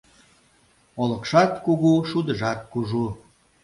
Олыкшат 1.01 1.51
кугу, 1.65 1.93
шудыжат 2.09 2.59
кужу 2.71 3.05